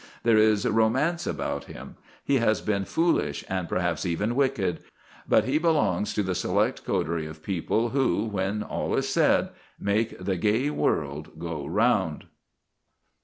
There 0.23 0.39
is 0.39 0.67
romance 0.67 1.27
about 1.27 1.65
him. 1.65 1.95
He 2.23 2.39
has 2.39 2.59
been 2.59 2.85
foolish, 2.85 3.45
and 3.47 3.69
perhaps 3.69 4.03
even 4.03 4.33
wicked; 4.35 4.79
but 5.29 5.45
he 5.45 5.59
belongs 5.59 6.15
to 6.15 6.23
the 6.23 6.33
select 6.33 6.83
coterie 6.83 7.27
of 7.27 7.43
people 7.43 7.89
who, 7.89 8.25
when 8.25 8.63
all 8.63 8.95
is 8.95 9.07
said, 9.07 9.49
make 9.79 10.17
the 10.17 10.37
gay 10.37 10.71
world 10.71 11.37
go 11.37 11.67
round. 11.67 12.23